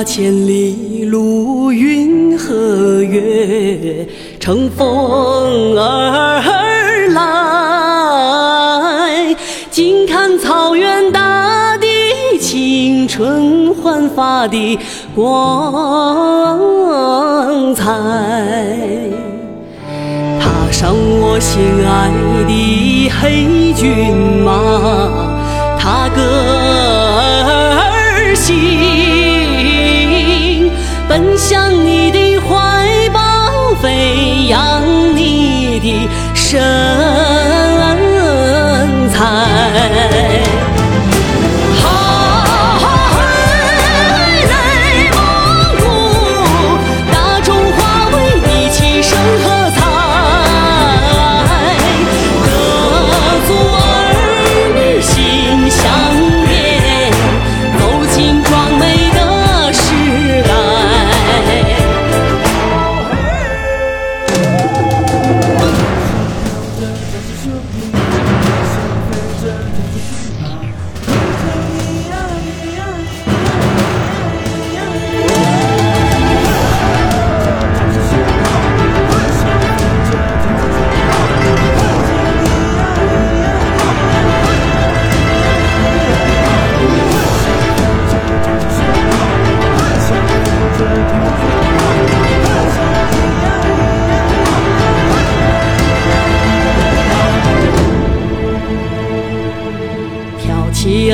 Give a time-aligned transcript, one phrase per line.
[0.00, 4.08] 八千里路云和月，
[4.40, 6.40] 乘风而
[7.12, 7.20] 来。
[9.70, 11.86] 静看草原大地，
[12.38, 14.78] 青春焕发的
[15.14, 16.58] 光
[17.74, 17.84] 彩。
[20.40, 22.10] 踏上我心爱
[22.48, 24.50] 的黑骏马，
[25.78, 26.22] 踏歌
[31.40, 34.84] 向你的怀抱，飞扬
[35.16, 36.60] 你的身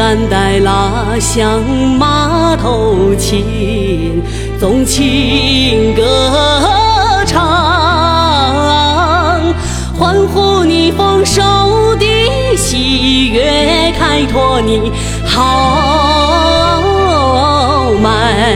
[0.06, 1.60] 挑起鞍带拉响
[1.98, 4.22] 马头琴，
[4.60, 6.62] 纵情歌
[7.26, 7.42] 唱，
[9.98, 11.42] 欢呼你丰收
[11.96, 12.06] 的
[12.56, 14.92] 喜悦，开拓你
[15.26, 16.70] 豪
[18.00, 18.46] 迈。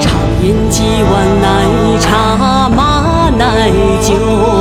[0.00, 0.10] 常
[0.42, 1.64] 饮几碗奶
[2.00, 3.70] 茶马奶
[4.02, 4.55] 酒。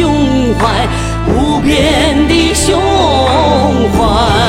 [0.00, 0.88] 胸怀
[1.28, 2.80] 无边的胸
[3.92, 4.39] 怀。